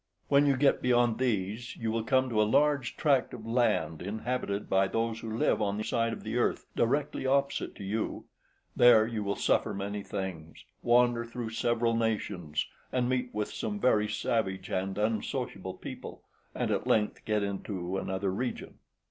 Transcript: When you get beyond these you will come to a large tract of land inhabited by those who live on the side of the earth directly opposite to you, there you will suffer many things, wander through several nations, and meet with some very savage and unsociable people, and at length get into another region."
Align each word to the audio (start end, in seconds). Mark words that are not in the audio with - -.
When 0.29 0.47
you 0.47 0.57
get 0.57 0.81
beyond 0.81 1.19
these 1.19 1.75
you 1.77 1.91
will 1.91 2.03
come 2.03 2.27
to 2.29 2.41
a 2.41 2.41
large 2.41 2.97
tract 2.97 3.35
of 3.35 3.45
land 3.45 4.01
inhabited 4.01 4.67
by 4.67 4.87
those 4.87 5.19
who 5.19 5.37
live 5.37 5.61
on 5.61 5.77
the 5.77 5.83
side 5.83 6.11
of 6.11 6.23
the 6.23 6.37
earth 6.37 6.65
directly 6.75 7.27
opposite 7.27 7.75
to 7.75 7.83
you, 7.83 8.25
there 8.75 9.05
you 9.05 9.23
will 9.23 9.35
suffer 9.35 9.75
many 9.75 10.01
things, 10.01 10.65
wander 10.81 11.23
through 11.23 11.51
several 11.51 11.95
nations, 11.95 12.65
and 12.91 13.07
meet 13.09 13.31
with 13.31 13.51
some 13.53 13.79
very 13.79 14.07
savage 14.09 14.71
and 14.71 14.97
unsociable 14.97 15.75
people, 15.75 16.23
and 16.55 16.71
at 16.71 16.87
length 16.87 17.23
get 17.23 17.43
into 17.43 17.99
another 17.99 18.31
region." 18.31 18.79